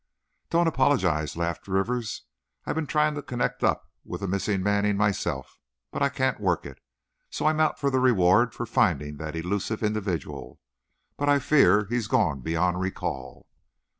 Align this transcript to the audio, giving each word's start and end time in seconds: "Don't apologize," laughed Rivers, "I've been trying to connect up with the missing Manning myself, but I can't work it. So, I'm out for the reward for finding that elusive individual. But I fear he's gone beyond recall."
"Don't 0.49 0.65
apologize," 0.65 1.37
laughed 1.37 1.67
Rivers, 1.67 2.23
"I've 2.65 2.73
been 2.73 2.87
trying 2.87 3.13
to 3.13 3.21
connect 3.21 3.63
up 3.63 3.87
with 4.03 4.21
the 4.21 4.27
missing 4.27 4.63
Manning 4.63 4.97
myself, 4.97 5.59
but 5.91 6.01
I 6.01 6.09
can't 6.09 6.39
work 6.39 6.65
it. 6.65 6.79
So, 7.29 7.45
I'm 7.45 7.59
out 7.59 7.77
for 7.79 7.91
the 7.91 7.99
reward 7.99 8.51
for 8.55 8.65
finding 8.65 9.17
that 9.17 9.35
elusive 9.35 9.83
individual. 9.83 10.59
But 11.17 11.29
I 11.29 11.37
fear 11.37 11.85
he's 11.85 12.07
gone 12.07 12.39
beyond 12.41 12.79
recall." 12.79 13.45